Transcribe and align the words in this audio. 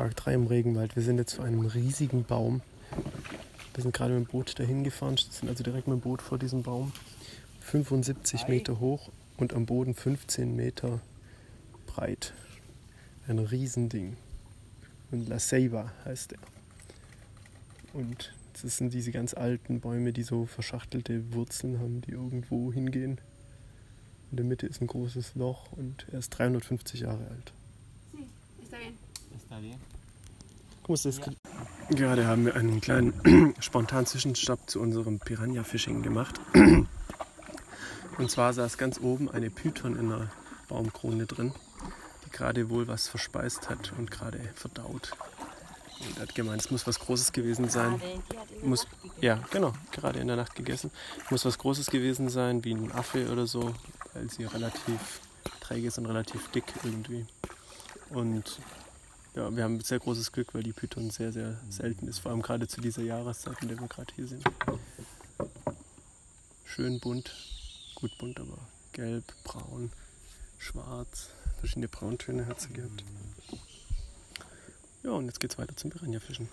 Tag 0.00 0.16
3 0.16 0.32
im 0.32 0.46
Regenwald. 0.46 0.96
Wir 0.96 1.02
sind 1.02 1.18
jetzt 1.18 1.34
vor 1.34 1.44
einem 1.44 1.66
riesigen 1.66 2.24
Baum. 2.24 2.62
Wir 3.74 3.82
sind 3.82 3.94
gerade 3.94 4.14
mit 4.14 4.28
dem 4.28 4.30
Boot 4.30 4.58
dahin 4.58 4.82
gefahren, 4.82 5.18
sind 5.18 5.50
also 5.50 5.62
direkt 5.62 5.88
mit 5.88 5.98
dem 5.98 6.00
Boot 6.00 6.22
vor 6.22 6.38
diesem 6.38 6.62
Baum. 6.62 6.94
75 7.60 8.48
Meter 8.48 8.80
hoch 8.80 9.10
und 9.36 9.52
am 9.52 9.66
Boden 9.66 9.92
15 9.92 10.56
Meter 10.56 11.02
breit. 11.84 12.32
Ein 13.28 13.40
Riesending. 13.40 14.16
Und 15.10 15.28
La 15.28 15.38
Ceiba 15.38 15.92
heißt 16.06 16.32
er. 16.32 16.38
Und 17.92 18.32
das 18.62 18.78
sind 18.78 18.94
diese 18.94 19.12
ganz 19.12 19.34
alten 19.34 19.80
Bäume, 19.80 20.14
die 20.14 20.22
so 20.22 20.46
verschachtelte 20.46 21.34
Wurzeln 21.34 21.78
haben, 21.78 22.00
die 22.00 22.12
irgendwo 22.12 22.72
hingehen. 22.72 23.20
In 24.30 24.38
der 24.38 24.46
Mitte 24.46 24.66
ist 24.66 24.80
ein 24.80 24.86
großes 24.86 25.34
Loch 25.34 25.72
und 25.72 26.06
er 26.10 26.20
ist 26.20 26.30
350 26.30 27.00
Jahre 27.00 27.26
alt. 27.26 27.52
Gerade 31.90 32.26
haben 32.26 32.46
wir 32.46 32.54
einen 32.54 32.80
kleinen 32.80 33.54
spontanen 33.60 34.06
Zwischenstopp 34.06 34.70
zu 34.70 34.80
unserem 34.80 35.18
Piranha-Fishing 35.18 36.02
gemacht. 36.02 36.40
Und 38.18 38.30
zwar 38.30 38.52
saß 38.52 38.78
ganz 38.78 39.00
oben 39.00 39.28
eine 39.28 39.50
Python 39.50 39.96
in 39.96 40.12
einer 40.12 40.30
Baumkrone 40.68 41.26
drin, 41.26 41.52
die 42.24 42.30
gerade 42.30 42.70
wohl 42.70 42.86
was 42.86 43.08
verspeist 43.08 43.68
hat 43.68 43.92
und 43.98 44.10
gerade 44.10 44.38
verdaut. 44.54 45.12
Und 46.00 46.20
hat 46.20 46.34
gemeint, 46.34 46.62
es 46.62 46.70
muss 46.70 46.86
was 46.86 47.00
Großes 47.00 47.32
gewesen 47.32 47.68
sein. 47.68 48.00
Muss, 48.62 48.86
ja, 49.20 49.42
genau, 49.50 49.72
gerade 49.90 50.20
in 50.20 50.28
der 50.28 50.36
Nacht 50.36 50.54
gegessen. 50.54 50.92
Muss 51.30 51.44
was 51.44 51.58
Großes 51.58 51.86
gewesen 51.86 52.28
sein, 52.28 52.64
wie 52.64 52.74
ein 52.74 52.92
Affe 52.92 53.32
oder 53.32 53.46
so, 53.46 53.74
weil 54.14 54.30
sie 54.30 54.44
relativ 54.44 55.20
träge 55.60 55.88
ist 55.88 55.98
und 55.98 56.06
relativ 56.06 56.48
dick 56.50 56.72
irgendwie. 56.84 57.26
Und 58.10 58.60
ja, 59.34 59.54
wir 59.54 59.64
haben 59.64 59.80
sehr 59.80 59.98
großes 59.98 60.32
Glück, 60.32 60.54
weil 60.54 60.62
die 60.62 60.72
Python 60.72 61.10
sehr, 61.10 61.32
sehr 61.32 61.56
selten 61.68 62.08
ist, 62.08 62.18
vor 62.18 62.32
allem 62.32 62.42
gerade 62.42 62.66
zu 62.66 62.80
dieser 62.80 63.02
Jahreszeit, 63.02 63.56
in 63.62 63.68
der 63.68 63.78
wir 63.78 63.88
gerade 63.88 64.12
hier 64.16 64.26
sind. 64.26 64.44
Schön 66.64 67.00
bunt, 67.00 67.32
gut 67.94 68.16
bunt, 68.18 68.40
aber 68.40 68.58
gelb, 68.92 69.24
braun, 69.44 69.90
schwarz, 70.58 71.28
verschiedene 71.58 71.88
Brauntöne 71.88 72.46
hat 72.46 72.60
sie 72.60 72.72
gehabt. 72.72 73.04
Ja, 75.02 75.12
und 75.12 75.26
jetzt 75.26 75.40
geht's 75.40 75.58
weiter 75.58 75.74
zum 75.76 75.90
Piranha-Fischen. 75.90 76.48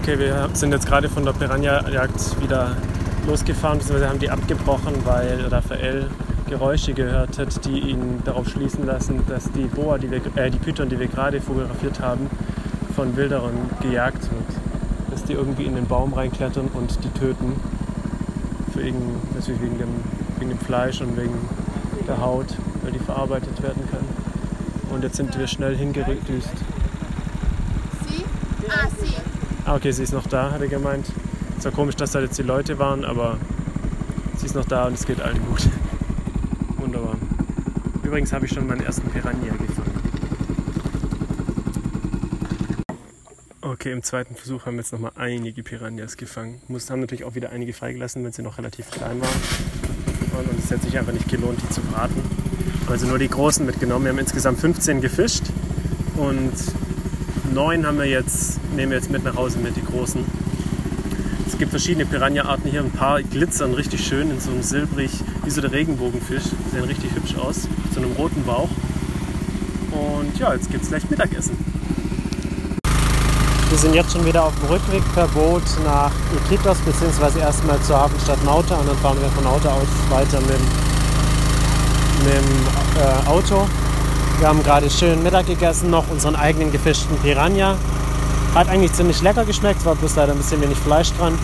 Okay, 0.00 0.18
wir 0.18 0.50
sind 0.54 0.72
jetzt 0.72 0.86
gerade 0.86 1.08
von 1.08 1.24
der 1.24 1.32
Piranha-Jagd 1.32 2.40
wieder 2.40 2.76
losgefahren, 3.26 3.78
beziehungsweise 3.78 4.08
haben 4.08 4.18
die 4.18 4.30
abgebrochen, 4.30 4.94
weil 5.04 5.46
Raphael 5.50 6.08
Geräusche 6.52 6.92
gehört 6.92 7.38
hat, 7.38 7.64
die 7.64 7.78
ihn 7.78 8.20
darauf 8.24 8.46
schließen 8.46 8.84
lassen, 8.84 9.22
dass 9.26 9.50
die 9.52 9.64
Boa, 9.64 9.96
die, 9.96 10.10
wir, 10.10 10.20
äh, 10.36 10.50
die 10.50 10.58
Python, 10.58 10.90
die 10.90 10.98
wir 10.98 11.06
gerade 11.06 11.40
fotografiert 11.40 12.00
haben, 12.00 12.28
von 12.94 13.16
Wilderern 13.16 13.70
gejagt 13.80 14.24
wird. 14.24 15.10
Dass 15.10 15.24
die 15.24 15.32
irgendwie 15.32 15.64
in 15.64 15.76
den 15.76 15.86
Baum 15.86 16.12
reinklettern 16.12 16.68
und 16.74 17.02
die 17.02 17.08
töten. 17.18 17.54
Wegen, 18.74 18.98
natürlich 19.34 19.62
wegen 19.62 19.78
dem, 19.78 19.88
wegen 20.38 20.50
dem 20.50 20.58
Fleisch 20.58 21.00
und 21.00 21.16
wegen 21.16 21.34
der 22.06 22.20
Haut, 22.20 22.54
weil 22.82 22.92
die 22.92 22.98
verarbeitet 22.98 23.62
werden 23.62 23.82
kann. 23.90 24.04
Und 24.94 25.04
jetzt 25.04 25.16
sind 25.16 25.38
wir 25.38 25.46
schnell 25.46 25.74
hingedüst. 25.74 26.50
Sie? 28.06 28.24
Ah, 28.68 28.88
sie. 29.00 29.14
Ah, 29.64 29.76
okay, 29.76 29.90
sie 29.90 30.02
ist 30.02 30.12
noch 30.12 30.26
da, 30.26 30.50
hat 30.50 30.60
er 30.60 30.68
gemeint. 30.68 31.06
Es 31.62 31.66
war 31.66 31.72
komisch, 31.74 31.94
dass 31.94 32.10
da 32.10 32.20
jetzt 32.20 32.36
die 32.36 32.42
Leute 32.42 32.80
waren, 32.80 33.04
aber 33.04 33.38
sie 34.36 34.46
ist 34.46 34.56
noch 34.56 34.64
da 34.64 34.88
und 34.88 34.94
es 34.94 35.06
geht 35.06 35.20
allen 35.20 35.38
gut. 35.46 35.68
Wunderbar. 36.78 37.14
Übrigens 38.02 38.32
habe 38.32 38.46
ich 38.46 38.52
schon 38.52 38.66
meinen 38.66 38.80
ersten 38.80 39.08
Piranha 39.08 39.54
gefangen. 39.54 39.92
Okay, 43.60 43.92
im 43.92 44.02
zweiten 44.02 44.34
Versuch 44.34 44.66
haben 44.66 44.74
wir 44.74 44.80
jetzt 44.80 44.92
nochmal 44.92 45.12
einige 45.14 45.62
Piranhas 45.62 46.16
gefangen. 46.16 46.60
Muss, 46.66 46.90
haben 46.90 46.98
natürlich 46.98 47.22
auch 47.22 47.36
wieder 47.36 47.50
einige 47.50 47.72
freigelassen, 47.72 48.24
wenn 48.24 48.32
sie 48.32 48.42
noch 48.42 48.58
relativ 48.58 48.90
klein 48.90 49.20
waren. 49.20 50.48
Und 50.50 50.58
es 50.58 50.68
hat 50.72 50.82
sich 50.82 50.98
einfach 50.98 51.12
nicht 51.12 51.28
gelohnt, 51.28 51.62
die 51.62 51.68
zu 51.68 51.80
braten. 51.80 52.20
Also 52.88 53.06
nur 53.06 53.20
die 53.20 53.28
großen 53.28 53.64
mitgenommen. 53.64 54.06
Wir 54.06 54.10
haben 54.10 54.18
insgesamt 54.18 54.58
15 54.58 55.00
gefischt 55.00 55.44
und 56.16 56.54
neun 57.54 57.86
haben 57.86 57.98
wir 57.98 58.06
jetzt, 58.06 58.58
nehmen 58.74 58.90
wir 58.90 58.98
jetzt 58.98 59.12
mit 59.12 59.22
nach 59.22 59.36
Hause 59.36 59.60
mit, 59.60 59.76
die 59.76 59.84
großen. 59.84 60.41
Es 61.52 61.58
gibt 61.58 61.70
verschiedene 61.70 62.06
Piranha-Arten 62.06 62.70
hier. 62.70 62.80
Ein 62.80 62.90
paar 62.90 63.22
glitzern 63.22 63.74
richtig 63.74 64.04
schön 64.06 64.30
in 64.30 64.40
so 64.40 64.50
einem 64.50 64.62
silbrig, 64.62 65.10
wie 65.44 65.50
so 65.50 65.60
der 65.60 65.70
Regenbogenfisch. 65.70 66.44
Sehen 66.72 66.84
richtig 66.84 67.14
hübsch 67.14 67.36
aus. 67.36 67.68
Mit 67.84 67.92
so 67.92 68.00
einem 68.00 68.12
roten 68.12 68.42
Bauch. 68.44 68.70
Und 69.92 70.38
ja, 70.38 70.54
jetzt 70.54 70.70
gibt 70.70 70.82
es 70.82 70.88
gleich 70.88 71.08
Mittagessen. 71.10 71.54
Wir 73.68 73.78
sind 73.78 73.94
jetzt 73.94 74.12
schon 74.12 74.24
wieder 74.24 74.44
auf 74.44 74.54
dem 74.60 74.70
Rückweg 74.70 75.02
per 75.12 75.28
Boot 75.28 75.62
nach 75.84 76.10
Iquitos, 76.34 76.78
beziehungsweise 76.78 77.40
erstmal 77.40 77.78
zur 77.82 77.98
Hafenstadt 77.98 78.42
Nauta 78.44 78.76
und 78.76 78.88
dann 78.88 78.96
fahren 78.96 79.18
wir 79.20 79.28
von 79.28 79.44
Nauta 79.44 79.72
aus 79.72 79.88
weiter 80.08 80.40
mit, 80.40 80.58
mit 82.24 82.34
dem 82.34 82.44
äh, 82.98 83.28
Auto. 83.28 83.68
Wir 84.38 84.48
haben 84.48 84.62
gerade 84.62 84.88
schön 84.88 85.22
Mittag 85.22 85.46
gegessen, 85.46 85.90
noch 85.90 86.10
unseren 86.10 86.34
eigenen 86.34 86.72
gefischten 86.72 87.16
Piranha. 87.18 87.76
Hat 88.54 88.68
eigentlich 88.68 88.92
ziemlich 88.92 89.22
lecker 89.22 89.44
geschmeckt, 89.44 89.84
war 89.84 89.94
bloß 89.94 90.16
leider 90.16 90.32
ein 90.32 90.38
bisschen 90.38 90.60
wenig 90.60 90.78
Fleisch 90.78 91.12
dran. 91.14 91.38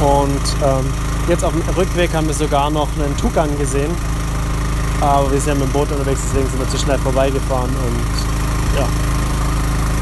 Und 0.00 0.42
ähm, 0.64 0.86
jetzt 1.28 1.44
auf 1.44 1.52
dem 1.52 1.62
Rückweg 1.76 2.14
haben 2.14 2.26
wir 2.26 2.34
sogar 2.34 2.70
noch 2.70 2.88
einen 2.98 3.16
Tukan 3.16 3.56
gesehen. 3.58 3.90
Aber 5.00 5.30
wir 5.30 5.38
sind 5.38 5.48
ja 5.48 5.54
mit 5.54 5.64
dem 5.64 5.72
Boot 5.72 5.90
unterwegs, 5.90 6.20
deswegen 6.28 6.48
sind 6.48 6.58
wir 6.58 6.68
zu 6.68 6.78
schnell 6.78 6.98
vorbeigefahren 6.98 7.68
und 7.68 8.78
ja, 8.78 8.88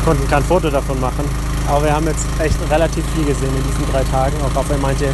konnten 0.05 0.29
kein 0.29 0.45
Foto 0.45 0.71
davon 0.71 1.01
machen. 1.01 1.25
Aber 1.69 1.85
wir 1.85 1.93
haben 1.93 2.07
jetzt 2.07 2.27
echt 2.39 2.57
relativ 2.71 3.05
viel 3.15 3.25
gesehen 3.25 3.51
in 3.57 3.65
diesen 3.65 3.91
drei 3.91 4.05
Tagen. 4.05 4.37
Auch 4.45 4.55
Raphael 4.55 4.79
meinte, 4.79 5.09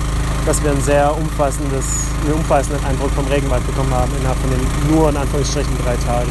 dass 0.44 0.62
wir 0.62 0.70
ein 0.70 0.82
sehr 0.82 1.16
umfassendes, 1.16 1.84
einen 2.24 2.34
umfassenden 2.34 2.84
Eindruck 2.84 3.10
vom 3.12 3.26
Regenwald 3.26 3.66
bekommen 3.66 3.92
haben 3.94 4.10
innerhalb 4.18 4.38
von 4.38 4.50
den 4.50 4.60
nur 4.90 5.08
in 5.08 5.16
Anführungsstrichen 5.16 5.72
drei 5.84 5.96
Tagen. 5.96 6.30